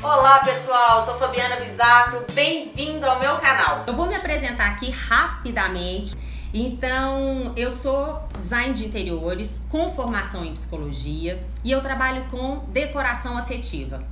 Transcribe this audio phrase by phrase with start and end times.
[0.00, 3.82] Olá pessoal, sou Fabiana Bisacro, bem-vindo ao meu canal.
[3.84, 6.16] Eu vou me apresentar aqui rapidamente.
[6.54, 13.36] Então, eu sou design de interiores com formação em psicologia e eu trabalho com decoração
[13.36, 14.04] afetiva.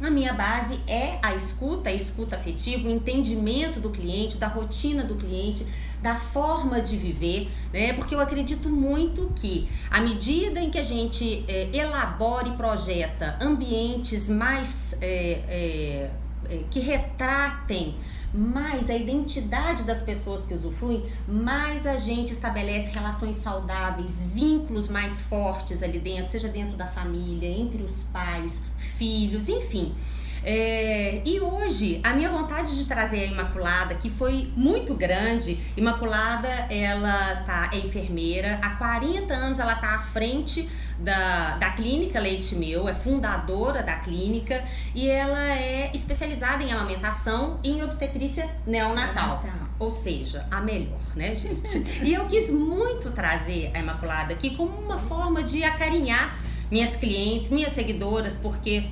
[0.00, 5.04] A minha base é a escuta, a escuta afetiva, o entendimento do cliente, da rotina
[5.04, 5.66] do cliente,
[6.00, 7.92] da forma de viver, né?
[7.92, 13.36] Porque eu acredito muito que à medida em que a gente é, elabora e projeta
[13.42, 16.10] ambientes mais é, é,
[16.48, 17.94] é que retratem
[18.32, 25.22] mais a identidade das pessoas que usufruem, mais a gente estabelece relações saudáveis, vínculos mais
[25.22, 29.94] fortes ali dentro, seja dentro da família, entre os pais, filhos, enfim.
[30.42, 36.48] É, e hoje a minha vontade de trazer a Imaculada, que foi muito grande, Imaculada
[36.48, 40.66] ela tá é enfermeira, há 40 anos ela tá à frente
[41.00, 44.62] da, da clínica Leite Meu, é fundadora da clínica
[44.94, 49.42] e ela é especializada em amamentação e em obstetrícia neonatal.
[49.78, 51.78] Ou seja, a melhor, né, gente?
[52.04, 56.38] e eu quis muito trazer a Imaculada aqui como uma forma de acarinhar
[56.70, 58.90] minhas clientes, minhas seguidoras, porque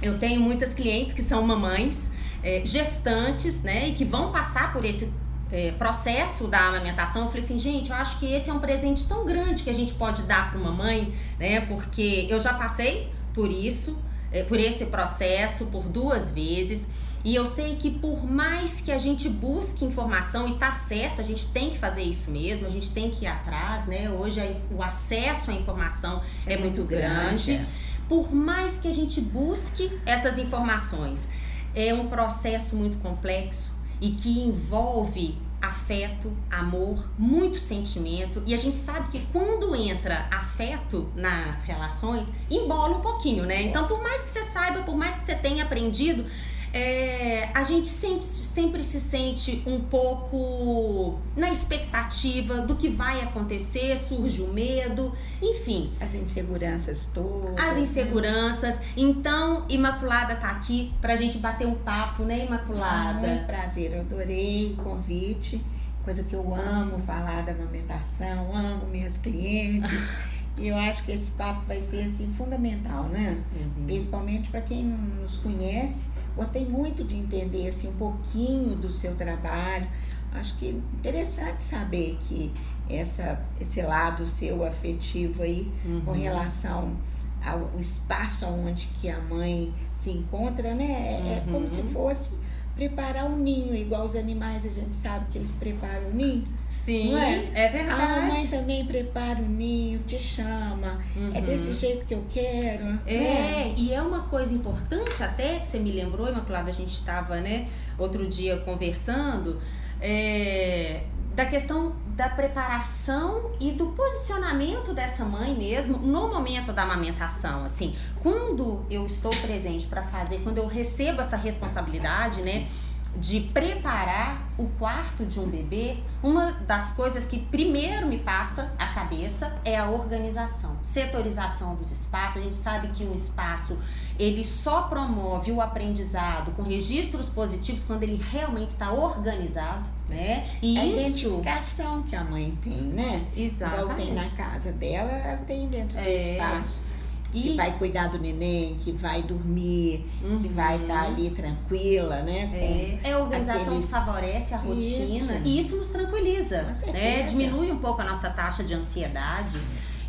[0.00, 2.10] eu tenho muitas clientes que são mamães,
[2.42, 5.12] é, gestantes, né, e que vão passar por esse
[5.52, 7.22] é, processo da amamentação.
[7.22, 9.74] Eu falei assim, gente, eu acho que esse é um presente tão grande que a
[9.74, 13.98] gente pode dar para uma mãe, né, porque eu já passei por isso,
[14.32, 16.86] é, por esse processo, por duas vezes.
[17.22, 21.24] E eu sei que por mais que a gente busque informação, e tá certo, a
[21.24, 24.08] gente tem que fazer isso mesmo, a gente tem que ir atrás, né?
[24.08, 27.56] Hoje o acesso à informação é, é muito, grande.
[27.56, 27.66] grande.
[28.08, 31.28] Por mais que a gente busque essas informações,
[31.74, 38.42] é um processo muito complexo e que envolve afeto, amor, muito sentimento.
[38.46, 43.62] E a gente sabe que quando entra afeto nas relações, embola um pouquinho, né?
[43.62, 46.24] Então, por mais que você saiba, por mais que você tenha aprendido,
[46.72, 53.96] é, a gente sente, sempre se sente um pouco na expectativa do que vai acontecer,
[53.96, 55.92] surge o medo, enfim.
[56.00, 57.58] As inseguranças todas.
[57.58, 57.82] As né?
[57.82, 58.78] inseguranças.
[58.78, 58.86] Né?
[58.96, 63.26] Então, Imaculada tá aqui pra gente bater um papo, né, Imaculada?
[63.26, 65.60] Muito prazer, eu adorei o convite.
[66.04, 70.02] Coisa que eu amo falar da amamentação, amo minhas clientes.
[70.58, 73.38] E eu acho que esse papo vai ser assim fundamental, né?
[73.54, 73.86] Uhum.
[73.86, 79.14] Principalmente para quem não nos conhece Gostei muito de entender assim, um pouquinho do seu
[79.14, 79.86] trabalho.
[80.32, 82.50] Acho que interessante saber que
[82.88, 86.00] essa, esse lado seu afetivo aí uhum.
[86.00, 86.96] com relação
[87.44, 90.84] ao espaço onde que a mãe se encontra, né?
[90.90, 91.90] É, é como se uhum.
[91.90, 92.38] fosse
[92.74, 96.44] preparar um ninho, igual os animais, a gente sabe que eles preparam o ninho.
[96.68, 97.50] Sim, é?
[97.54, 97.68] é?
[97.68, 98.02] verdade.
[98.02, 101.30] A mãe também prepara o ninho, te chama, é uhum.
[101.34, 102.98] é desse jeito que eu quero.
[103.06, 103.74] É, né?
[103.76, 107.68] e é uma coisa importante até que você me lembrou, Imaculada, a gente estava, né,
[107.98, 109.60] outro dia conversando,
[110.00, 111.02] é,
[111.40, 117.96] da questão da preparação e do posicionamento dessa mãe mesmo no momento da amamentação, assim,
[118.22, 122.68] quando eu estou presente para fazer, quando eu recebo essa responsabilidade, né,
[123.16, 124.29] de preparar
[124.60, 129.78] o quarto de um bebê, uma das coisas que primeiro me passa a cabeça é
[129.78, 132.42] a organização, setorização dos espaços.
[132.42, 133.78] A gente sabe que um espaço
[134.18, 140.50] ele só promove o aprendizado com registros positivos quando ele realmente está organizado, né?
[140.60, 140.98] E a isso...
[140.98, 143.24] identificação que a mãe tem, né?
[143.34, 143.82] Exatamente.
[143.82, 146.32] Igual tem na casa dela, ela tem dentro do é...
[146.32, 146.89] espaço
[147.32, 147.42] e...
[147.42, 150.40] Que vai cuidar do neném, que vai dormir, uhum.
[150.40, 152.50] que vai estar tá ali tranquila, né?
[152.52, 153.90] É, é a organização aqueles...
[153.90, 155.42] favorece a rotina isso.
[155.44, 157.22] e isso nos tranquiliza, né?
[157.22, 159.60] Diminui um pouco a nossa taxa de ansiedade.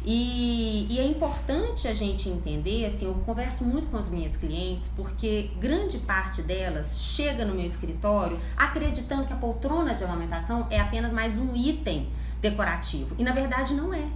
[0.03, 4.87] E, e, é importante a gente entender, assim, eu converso muito com as minhas clientes,
[4.95, 10.79] porque grande parte delas chega no meu escritório acreditando que a poltrona de amamentação é
[10.79, 12.09] apenas mais um item
[12.41, 13.15] decorativo.
[13.19, 14.07] E na verdade não é.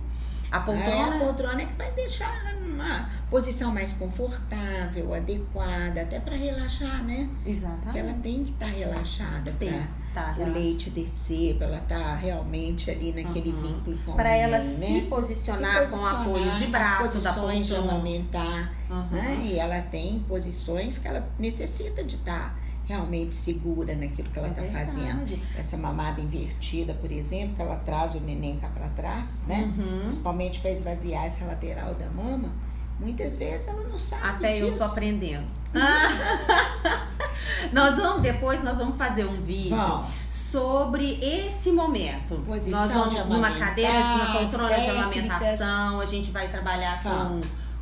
[0.56, 6.18] A poltrona, é, a poltrona é que vai deixar uma posição mais confortável, adequada, até
[6.20, 7.30] para relaxar, né?
[7.46, 7.84] Exatamente.
[7.84, 12.00] Porque ela tem que estar tá relaxada para tá, o leite descer, para ela estar
[12.00, 13.62] tá realmente ali naquele uhum.
[13.62, 14.60] vínculo com Para ela né?
[14.62, 17.62] se, posicionar se, posicionar com apoio de braço da poltrona.
[17.62, 19.08] de amamentar, uhum.
[19.12, 19.40] né?
[19.44, 24.50] E ela tem posições que ela necessita de estar tá realmente segura naquilo que ela
[24.50, 25.40] está é tá fazendo.
[25.58, 29.74] Essa mamada invertida, por exemplo, que ela traz o neném cá para trás, né?
[29.78, 30.02] Uhum.
[30.02, 32.52] Principalmente para esvaziar essa lateral da mama.
[33.00, 34.68] Muitas vezes ela não sabe Até disso.
[34.68, 35.46] eu tô aprendendo.
[37.74, 42.42] nós vamos depois nós vamos fazer um vídeo Bom, sobre esse momento.
[42.68, 47.42] Nós vamos numa cadeira, numa poltrona de amamentação, a gente vai trabalhar com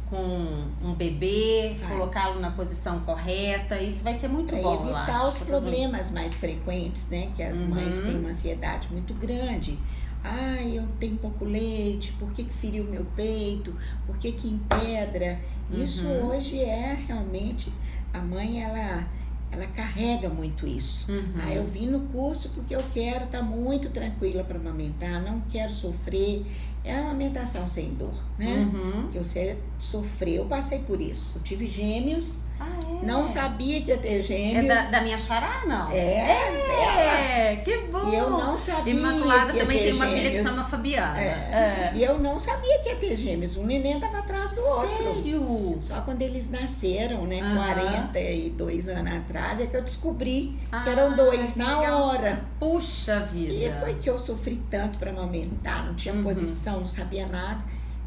[0.10, 3.82] com um bebê, colocá-lo na posição correta.
[3.82, 7.32] Isso vai ser muito pra bom, evitar acho, os problemas mais frequentes, né?
[7.36, 7.70] Que as Uhum.
[7.70, 9.78] mães têm uma ansiedade muito grande.
[10.24, 13.76] Ah, eu tenho pouco leite, por que, que feriu meu peito?
[14.06, 15.40] Por que, que empedra?
[15.72, 16.28] Isso Uhum.
[16.30, 17.72] hoje é realmente.
[18.14, 19.06] A mãe, ela,
[19.52, 21.12] ela carrega muito isso.
[21.12, 21.34] Uhum.
[21.44, 25.74] Ah, eu vim no curso porque eu quero estar muito tranquila para amamentar, não quero
[25.74, 26.46] sofrer.
[26.84, 28.70] É uma amamentação sem dor, né?
[28.74, 29.10] Uhum.
[29.12, 31.38] Que você sofreu, eu passei por isso.
[31.38, 33.06] Eu tive gêmeos, Ah, é?
[33.06, 34.68] não sabia que ia ter É gêmeos.
[34.68, 35.92] da, da minha xará, não?
[35.92, 38.10] É, É, que bom.
[38.12, 38.94] E eu não sabia.
[38.94, 41.20] Imaculada que ia também ter tem uma filha que chama Fabiana.
[41.22, 41.92] É.
[41.96, 43.58] E eu não sabia que ia ter gêmeos.
[43.58, 44.98] Um neném tava atrás do outro.
[44.98, 45.80] Sério?
[45.82, 47.40] Só quando eles nasceram, né?
[47.42, 47.56] Aham.
[48.12, 52.02] 42 anos atrás, é que eu descobri que eram Ah, dois que na legal.
[52.08, 52.42] hora.
[52.60, 53.54] Puxa vida.
[53.54, 56.24] E foi que eu sofri tanto para amamentar, não tinha Uhum.
[56.24, 57.62] posição, não sabia nada,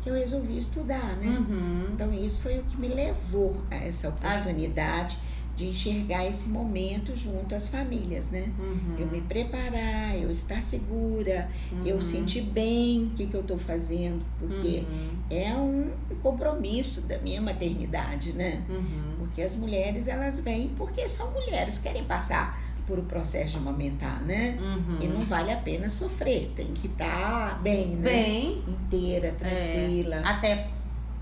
[0.08, 1.26] eu resolvi estudar, né?
[1.26, 1.88] Uhum.
[1.92, 5.18] Então isso foi o que me levou a essa oportunidade
[5.56, 8.52] de enxergar esse momento junto às famílias, né?
[8.58, 8.96] Uhum.
[8.98, 11.48] Eu me preparar, eu estar segura,
[11.84, 12.02] eu Uhum.
[12.02, 15.08] sentir bem o que, que eu estou fazendo, porque Uhum.
[15.30, 15.90] é um
[16.22, 18.62] compromisso da minha maternidade, né?
[18.68, 19.14] Uhum.
[19.18, 24.22] Porque as mulheres elas vêm porque são mulheres, querem passar por o processo de amamentar,
[24.22, 24.56] né?
[24.60, 24.98] Uhum.
[25.00, 28.10] E não vale a pena sofrer, tem que estar bem, né?
[28.10, 30.20] Bem, Inteira, tranquila.
[30.24, 30.68] até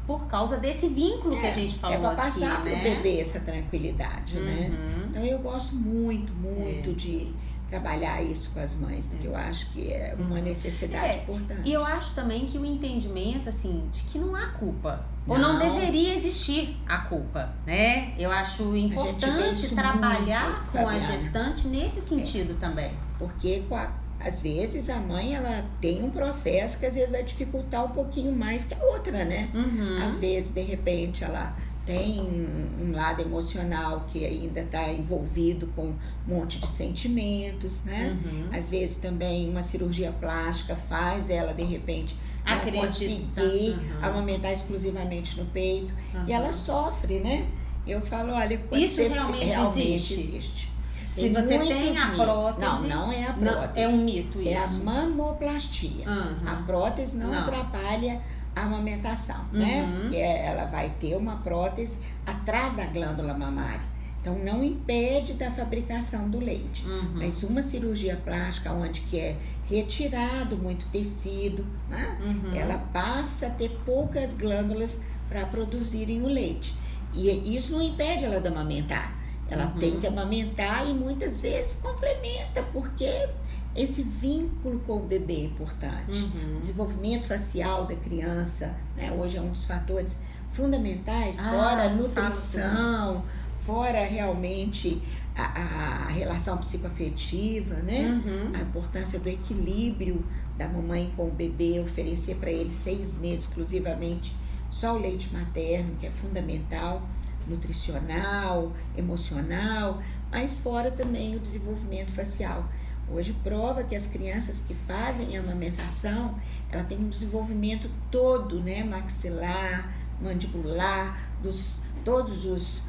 [0.07, 2.71] por causa desse vínculo que a gente é falou para aqui, passar né?
[2.71, 4.71] pro bebê essa tranquilidade, né?
[4.71, 5.07] Uhum.
[5.11, 6.93] Então eu gosto muito, muito É.
[6.93, 7.33] de
[7.79, 11.63] trabalhar isso com as mães, porque eu acho que é uma necessidade É, importante.
[11.69, 15.05] E eu acho também que o entendimento, assim, de que não há culpa.
[15.27, 15.59] Ou não Não.
[15.75, 18.15] deveria existir a culpa, né?
[18.19, 21.01] Eu acho importante trabalhar com a Fabiana.
[21.13, 22.93] gestante nesse sentido também.
[23.19, 27.85] Porque a- às vezes a mãe ela tem um processo que às vezes vai dificultar
[27.85, 29.49] um pouquinho mais que a outra, né?
[29.55, 30.07] Uhum.
[30.07, 35.95] Às vezes, de repente, ela tem um lado emocional que ainda está envolvido com um
[36.27, 38.17] monte de sentimentos, né?
[38.25, 38.49] Uhum.
[38.59, 42.17] Às vezes também uma cirurgia plástica faz ela, de repente,
[42.47, 42.87] não Acredita.
[42.87, 43.99] conseguir Uhum.
[44.03, 45.95] amamentar exclusivamente no peito.
[46.15, 46.25] Uhum.
[46.27, 47.47] E ela sofre, né?
[47.87, 50.15] Eu falo, olha, Isso você- realmente existe?
[50.15, 50.75] existe.
[51.07, 52.61] Se Tem você tem a prótese.
[52.61, 53.81] Não, não é a não, prótese.
[53.81, 54.49] é um mito isso.
[54.51, 56.05] É a mamoplastia.
[56.47, 57.39] A prótese não, Não.
[57.41, 58.21] atrapalha
[58.55, 59.83] amamentação, né?
[59.85, 60.01] Uhum.
[60.03, 63.95] Porque ela vai ter uma prótese atrás da glândula mamária.
[64.21, 66.87] Então não impede da fabricação do leite.
[66.87, 67.13] Uhum.
[67.17, 69.37] Mas uma cirurgia plástica onde que é
[69.67, 72.19] retirado muito tecido, né?
[72.23, 72.55] Uhum.
[72.55, 76.75] ela passa a ter poucas glândulas para produzirem o leite.
[77.13, 79.15] E isso não impede ela de amamentar.
[79.51, 79.79] Ela Uhum.
[79.79, 83.29] tem que amamentar e muitas vezes complementa, porque
[83.75, 86.31] esse vínculo com o bebê é importante.
[86.35, 86.57] Uhum.
[86.57, 89.13] O desenvolvimento facial da criança, né?
[89.13, 90.21] hoje é um dos fatores
[90.53, 93.25] fundamentais, Ah, fora nutrição,
[93.61, 95.03] fora realmente
[95.35, 98.23] a, a relação psicoafetiva, né?
[98.25, 98.53] Uhum.
[98.55, 100.25] A importância do equilíbrio
[100.57, 104.37] da mamãe com o bebê, oferecer para ele seis meses exclusivamente
[104.71, 107.03] só o leite materno, que é fundamental,
[107.47, 110.01] nutricional, emocional,
[110.31, 112.69] mas fora também o desenvolvimento facial.
[113.13, 116.35] Hoje prova que as crianças que fazem a amamentação,
[116.71, 122.83] ela tem um desenvolvimento todo, né, maxilar, mandibular, dos todos os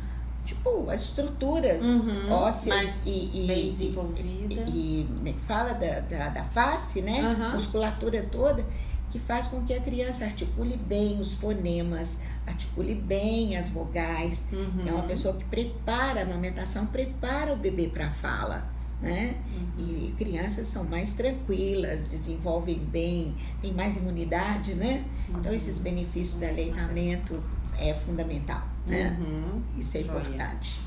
[0.45, 4.53] tipo as estruturas Uhum, ósseas e, e, bem e- desenvolvida.
[4.67, 7.19] e, como é que fala da, da, da face, né?
[7.21, 7.53] Aham.
[7.53, 8.63] Musculatura toda,
[9.11, 14.47] que faz com que a criança articule bem os fonemas, articule bem as vogais.
[14.51, 14.87] Uhum.
[14.87, 18.74] É uma pessoa que prepara a amamentação, prepara o bebê para a fala.
[19.05, 19.35] Né?
[19.55, 20.07] Uhum.
[20.07, 25.03] E crianças são mais tranquilas, desenvolvem bem, têm mais imunidade, né?
[25.29, 25.53] Então Uhum.
[25.53, 27.41] esses benefícios do aleitamento
[27.77, 29.17] é fundamental, né?
[29.19, 29.61] Uhum.
[29.77, 30.79] Isso é importante.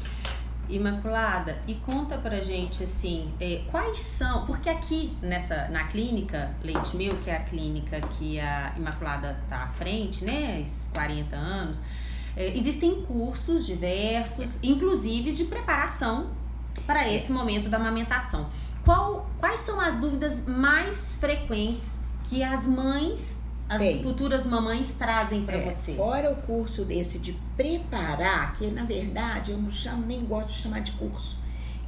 [0.68, 6.94] Imaculada, e conta pra gente assim, é, quais são, porque aqui nessa na clínica Leite
[6.94, 11.82] Mil, que é a clínica que a Imaculada tá à frente, né, esses 40 anos,
[12.36, 16.30] é, existem cursos diversos, inclusive de preparação
[16.86, 18.46] para esse momento da amamentação.
[18.84, 24.02] Qual, quais são as dúvidas mais frequentes que as mães, as Tem.
[24.02, 25.94] futuras mamães trazem para É, você?
[25.94, 30.54] Fora o curso desse de preparar, que na verdade eu não chamo, nem gosto de
[30.54, 31.38] chamar de curso.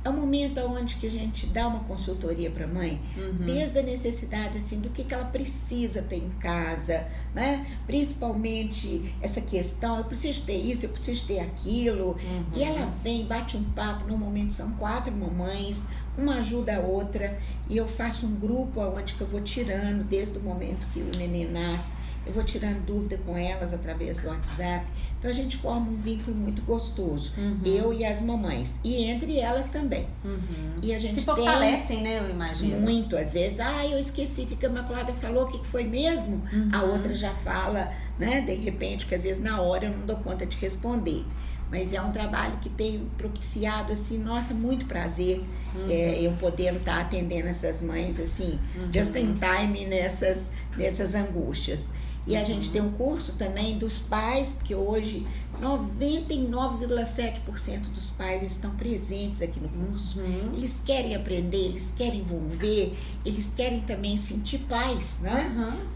[0.03, 3.45] É um momento onde que a gente dá uma consultoria para a mãe, Uhum.
[3.45, 7.67] desde a necessidade assim do que, que ela precisa ter em casa, né?
[7.87, 12.13] Principalmente essa questão, eu preciso ter isso, eu preciso ter aquilo.
[12.13, 12.45] Uhum.
[12.55, 17.39] E ela vem, bate um papo, normalmente são quatro mamães, uma ajuda a outra,
[17.69, 21.11] e eu faço um grupo onde que eu vou tirando desde o momento que o
[21.19, 21.95] neném nasce,
[22.27, 24.85] eu vou tirando dúvida com elas através do WhatsApp.
[25.21, 27.61] Então a gente forma um vínculo muito gostoso, Uhum.
[27.63, 30.07] eu e as mamães, e entre elas também.
[30.25, 30.39] Uhum.
[30.83, 32.21] E a gente Se fortalecem, né?
[32.21, 32.81] Eu imagino.
[32.81, 36.43] muito, às vezes, ah, eu esqueci o que a Imaculada falou, o que foi mesmo?
[36.73, 36.93] A Uhum.
[36.93, 40.47] outra já fala, né, de repente, que às vezes na hora eu não dou conta
[40.47, 41.23] de responder.
[41.71, 45.45] Mas é um trabalho que tem propiciado, assim, nossa, muito prazer
[45.89, 48.91] é, eu podendo estar atendendo essas mães, assim, Uhum.
[48.93, 51.93] just in time nessas, nessas angústias.
[52.31, 55.27] E a gente tem um curso também dos pais, porque hoje
[55.61, 60.21] 99,7% dos pais estão presentes aqui no curso.
[60.21, 60.53] Uhum.
[60.57, 65.51] Eles querem aprender, eles querem envolver, eles querem também sentir paz, né?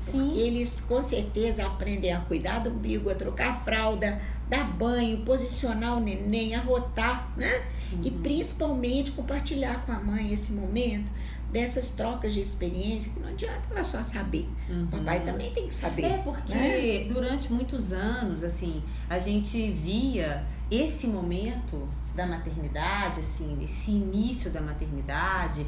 [0.04, 0.36] Porque sim.
[0.38, 5.96] eles com certeza aprendem a cuidar do umbigo, a trocar a fralda, dar banho, posicionar
[5.96, 7.62] o neném, arrotar, né?
[8.02, 8.22] E Uhum.
[8.22, 11.10] principalmente compartilhar com a mãe esse momento
[11.54, 14.48] dessas trocas de experiência, que não adianta ela só saber.
[14.68, 16.04] O papai também tem que saber.
[16.04, 17.04] É porque né?
[17.08, 24.60] durante muitos anos, assim, a gente via esse momento da maternidade, assim, esse início da
[24.60, 25.64] maternidade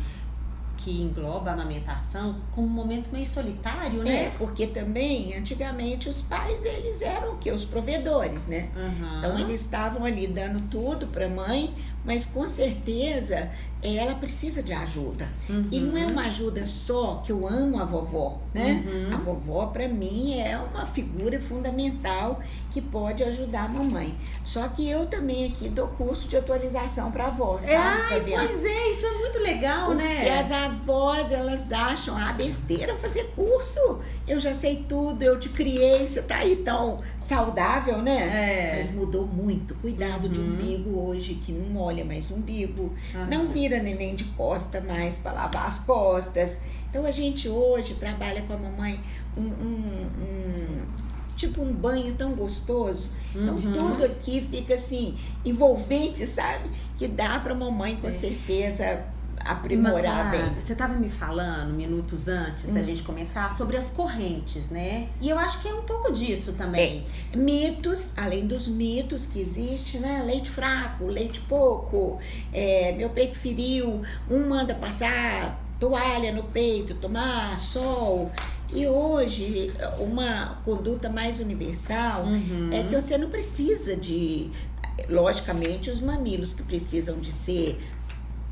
[0.77, 4.35] que engloba a amamentação como um momento meio solitário, É, né?
[4.37, 7.51] porque também, antigamente, os pais, eles eram o quê?
[7.51, 8.69] Os provedores, né?
[8.77, 9.19] Aham.
[9.19, 11.73] Então eles estavam ali dando tudo para a mãe,
[12.05, 13.51] mas com certeza
[13.83, 15.29] ela precisa de ajuda.
[15.71, 18.83] E não é uma ajuda só que eu amo a vovó, né?
[18.87, 19.15] Uhum.
[19.15, 22.41] A vovó para mim é uma figura fundamental
[22.73, 24.15] que pode ajudar a mamãe.
[24.45, 28.49] Só que eu também aqui dou curso de atualização para avós, sabe, Ai, Fabiana?
[28.49, 30.39] pois é, isso é muito legal, Porque né?
[30.39, 34.01] as avós, elas acham a besteira fazer curso.
[34.29, 38.73] Eu já sei tudo, eu te criei, você tá aí tão saudável, né?
[38.73, 38.77] É.
[38.77, 39.75] Mas mudou muito.
[39.77, 40.47] Cuidado de Uhum.
[40.55, 42.93] umbigo hoje, que não molha mais umbigo.
[43.29, 46.59] Não vira neném de costa mais para lavar as costas.
[46.89, 49.01] Então a gente hoje trabalha com a mamãe
[49.37, 50.87] um, um- um-
[51.37, 53.15] tipo um banho tão gostoso.
[53.35, 53.73] Então Uhum.
[53.73, 56.71] tudo aqui fica assim, envolvente, sabe?
[56.97, 59.05] Que dá para mamãe com certeza
[59.49, 60.61] aprimorar bem.
[60.61, 62.75] Você estava me falando minutos antes Hum.
[62.75, 65.09] da gente começar sobre as correntes, né?
[65.21, 67.05] E eu acho que é um pouco disso também.
[67.35, 70.23] Mitos, além dos mitos que existe, né?
[70.25, 72.19] Leite fraco, leite pouco,
[72.53, 78.31] é, meu peito feriu, um manda passar toalha no peito, tomar sol.
[78.73, 82.71] E hoje, uma conduta mais universal Uhum.
[82.73, 84.51] é que você não precisa de,
[85.09, 87.81] logicamente, os mamilos que precisam de ser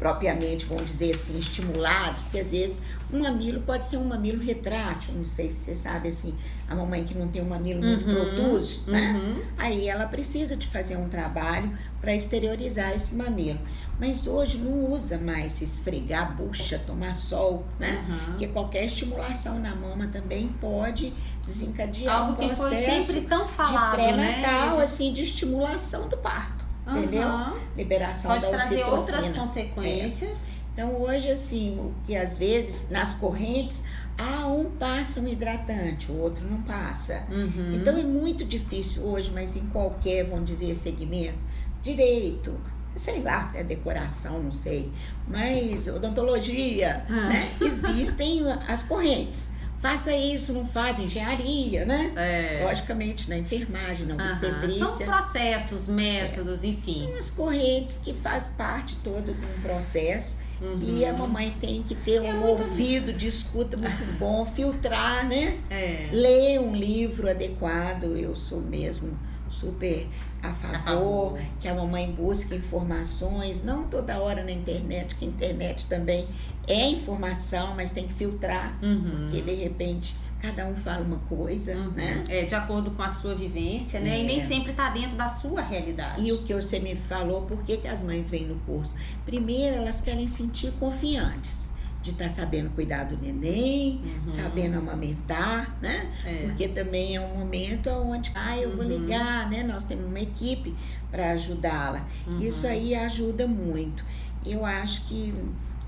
[0.04, 2.78] propriamente, vamos dizer assim, estimulados, porque às vezes
[3.11, 6.34] um mamilo pode ser um mamilo retrátil, não sei se você sabe assim,
[6.68, 9.12] a mamãe que não tem um mamilo muito Uhum, protuso, né?
[9.14, 9.42] Uhum.
[9.56, 13.61] Aí ela precisa de fazer um trabalho para exteriorizar esse mamilo.
[13.99, 18.04] Mas hoje não usa mais se esfregar a bucha, tomar sol, né?
[18.06, 18.18] Uhum.
[18.32, 21.14] Porque qualquer estimulação na mama também pode
[21.46, 24.12] desencadear Algo um que foi processo sempre tão de falado, né?
[24.12, 26.53] pré-natal, assim, de estimulação do parto,
[26.87, 27.23] entendeu?
[27.23, 27.55] Aham.
[27.76, 29.17] Liberação Pode da trazer ocitocina.
[29.19, 30.38] outras consequências.
[30.73, 33.83] Então hoje assim, o que às vezes nas correntes,
[34.19, 37.25] ah, um passa um hidratante, o outro não passa.
[37.31, 37.76] Uhum.
[37.81, 41.38] Então é muito difícil hoje, mas em qualquer, vamos dizer, segmento,
[41.83, 42.55] direito,
[42.97, 44.91] sei lá, é decoração, não sei,
[45.29, 47.29] mas odontologia, Ah.
[47.29, 47.50] né?
[47.61, 49.50] Existem as correntes.
[49.85, 52.11] Faça isso, não faz, engenharia, né?
[52.17, 52.64] É.
[52.64, 54.87] Logicamente, na enfermagem, na obstetrícia.
[54.88, 57.05] São processos, métodos, enfim.
[57.09, 60.79] São as correntes que faz parte todo de um processo Uhum.
[61.00, 65.59] e a mamãe tem que ter um É ouvido de escuta muito bom, filtrar, né?
[65.69, 66.09] É.
[66.12, 69.19] Ler um livro adequado, eu sou mesmo
[69.54, 70.06] super
[70.42, 71.40] a favor, favor.
[71.61, 76.26] que a mamãe busque informações, não toda hora na internet, que a internet também
[76.66, 79.28] é informação, mas tem que filtrar, Uhum.
[79.30, 81.92] porque de repente cada um fala uma coisa, Uhum.
[81.92, 82.23] né?
[82.28, 84.20] É, de acordo com a sua vivência, né?
[84.20, 84.40] E nem É.
[84.40, 86.20] sempre tá dentro da sua realidade.
[86.20, 88.92] E o que você me falou, por que, que as mães vêm no curso?
[89.25, 91.70] Primeiro, elas querem sentir confiantes
[92.04, 94.28] de estar sabendo cuidar do neném, Uhum.
[94.28, 96.12] sabendo amamentar, né?
[96.25, 96.42] É.
[96.46, 98.90] Porque também é um momento onde, ah, eu vou Uhum.
[99.00, 99.62] ligar, né?
[99.62, 100.75] Nós temos uma equipe
[101.11, 102.06] para ajudá-la.
[102.26, 102.40] Uhum.
[102.42, 104.04] Isso aí ajuda muito.
[104.44, 105.32] Eu acho que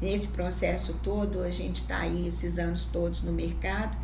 [0.00, 3.94] nesse processo todo, a gente está aí esses anos todos no mercado,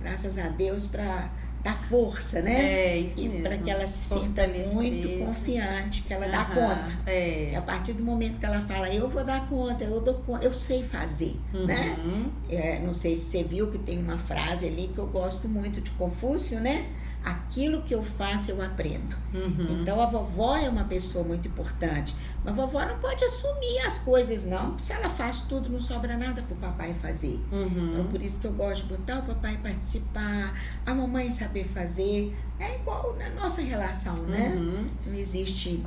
[0.00, 1.28] graças a Deus, para
[1.68, 2.60] dar força, né?
[2.60, 3.42] É, isso E mesmo.
[3.42, 4.72] para que ela se sinta Fortalecer.
[4.74, 6.92] muito confiante, que ela dá Aham, conta.
[7.06, 7.54] É.
[7.56, 10.52] a partir do momento que ela fala, eu vou dar conta, eu dou conta, eu
[10.52, 11.96] sei fazer, né?
[12.04, 12.30] Uhum.
[12.48, 15.80] É, não sei se você viu que tem uma frase ali que eu gosto muito
[15.80, 16.86] de Confúcio, né?
[17.24, 19.16] aquilo que eu faço eu aprendo.
[19.34, 19.80] Uhum.
[19.82, 22.14] Então a vovó é uma pessoa muito importante.
[22.48, 24.78] Mas a vovó não pode assumir as coisas, não.
[24.78, 27.38] Se ela faz tudo, não sobra nada pro papai fazer.
[27.52, 27.92] Uhum.
[27.92, 32.34] Então por isso que eu gosto de botar o papai participar, a mamãe saber fazer.
[32.58, 34.54] É igual na nossa relação, né?
[34.56, 34.88] Uhum.
[35.06, 35.84] Não existe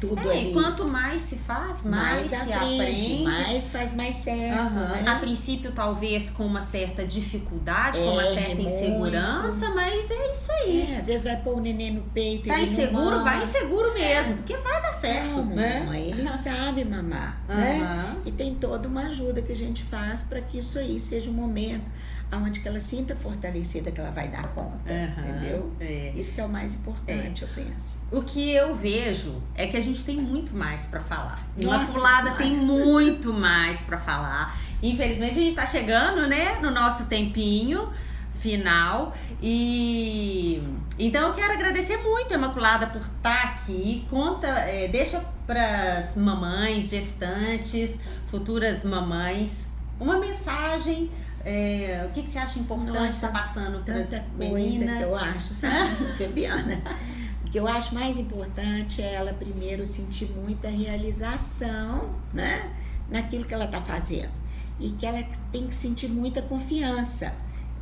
[0.00, 0.50] tudo É, ali.
[0.50, 3.24] e quanto mais se faz, mais, se aprende.
[3.24, 4.88] mais faz mais certo, Aham.
[5.02, 5.04] né?
[5.06, 8.70] A princípio, talvez com uma certa dificuldade, com uma É, certa muito.
[8.70, 10.88] insegurança, mas é isso aí.
[10.92, 12.48] É, às vezes vai pôr o neném no peito.
[12.48, 13.24] Tá inseguro, mama.
[13.24, 15.86] vai inseguro mesmo, porque vai dar certo, Não, né?
[16.06, 17.80] ele sabe mamar, né?
[17.82, 18.16] Aham.
[18.26, 21.34] E tem toda uma ajuda que a gente faz para que isso aí seja um
[21.34, 21.84] momento
[22.36, 25.28] onde que ela sinta fortalecida que ela vai dar conta, Aham.
[25.28, 25.72] entendeu?
[25.80, 26.12] É.
[26.14, 27.98] Isso que é o mais importante, eu penso.
[28.12, 31.46] O que eu vejo é que a gente tem muito mais pra falar.
[31.56, 34.58] Nossa Imaculada tem muito mais pra falar.
[34.82, 37.88] Infelizmente a gente tá chegando, né, no nosso tempinho
[38.38, 40.62] final e
[40.98, 44.06] então eu quero agradecer muito a Imaculada por estar aqui.
[44.10, 49.66] Conta, é, deixa pras mamães, gestantes, futuras mamães,
[49.98, 51.10] uma mensagem.
[51.48, 54.98] É, o que, que você acha importante estar passando para as meninas?
[54.98, 56.82] que eu acho, sabe, Fabiana?
[57.46, 62.70] O que eu acho mais importante é ela primeiro sentir muita realização, né?
[63.10, 64.28] Naquilo que ela tá fazendo.
[64.78, 67.32] E que ela tem que sentir muita confiança.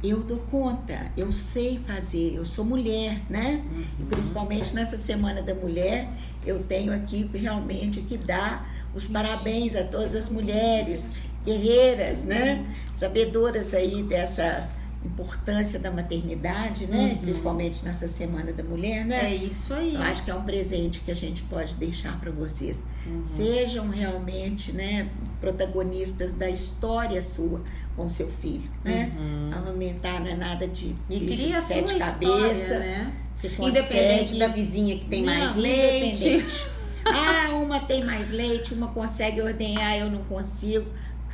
[0.00, 3.64] Eu dou conta, eu sei fazer, eu sou mulher, né?
[3.98, 6.08] E principalmente nessa Semana da Mulher,
[6.44, 11.10] eu tenho aqui realmente que dar os parabéns a todas as mulheres
[11.46, 12.66] guerreiras, né?
[12.94, 14.68] Sabedoras aí dessa
[15.04, 17.12] importância da maternidade, né?
[17.12, 17.18] Uhum.
[17.18, 19.30] Principalmente nessa Semana da Mulher, né?
[19.30, 19.94] É isso aí.
[19.94, 22.82] Eu acho que é um presente que a gente pode deixar para vocês.
[23.06, 23.22] Uhum.
[23.24, 25.08] Sejam realmente, né,
[25.40, 27.62] protagonistas da história sua
[27.94, 29.12] com seu filho, né?
[29.16, 29.50] Uhum.
[29.54, 32.78] Amamentar não é nada de E bicho cria de sete história, cabeças.
[32.80, 33.12] né?
[33.60, 36.44] Independente da vizinha que tem Não, mais leite.
[37.04, 40.86] Ah, uma tem mais leite, uma consegue ordenhar, eu não consigo.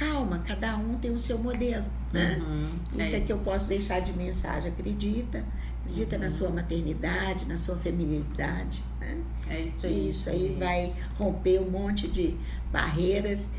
[0.02, 2.40] Calma, cada um tem o seu modelo, né?
[2.40, 4.72] Uhum, Isso é é que eu posso deixar de mensagem.
[4.72, 5.44] Acredita,
[5.80, 9.18] acredita na sua maternidade, na sua feminilidade, né?
[9.48, 10.08] É isso aí.
[10.08, 12.34] isso aí vai romper um monte de
[12.72, 13.50] barreiras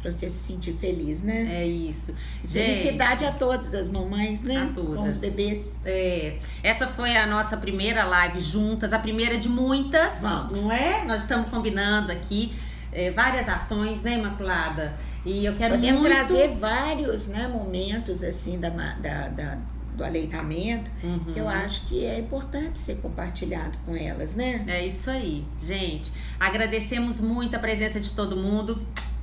[0.00, 1.46] para você se sentir feliz, né?
[1.50, 2.14] É isso.
[2.46, 4.56] Felicidade a todas as mamães, né?
[4.56, 4.96] A todas.
[4.96, 5.78] Com os bebês.
[5.84, 10.62] É, essa foi a nossa primeira live juntas, a primeira de muitas, Vamos.
[10.62, 11.04] não é?
[11.04, 12.54] Nós estamos combinando aqui
[12.92, 14.96] é, várias ações, né, Imaculada?
[15.24, 16.14] E eu quero Podemos muito...
[16.14, 19.58] trazer vários né, momentos assim da, da, da-
[19.96, 21.18] do aleitamento Uhum.
[21.32, 24.64] que eu acho que é importante ser compartilhado com elas, né?
[24.66, 26.10] É isso aí, gente.
[26.38, 28.80] Agradecemos muito a presença de todo mundo.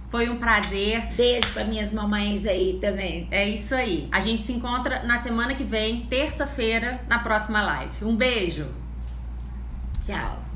[0.10, 1.14] Foi um prazer.
[1.16, 3.28] Beijo para minhas mamães aí também.
[3.32, 4.08] É isso aí.
[4.12, 8.06] A gente se encontra na semana que vem, terça-feira, na próxima live.
[8.06, 8.68] Um beijo.
[10.06, 10.47] Tchau.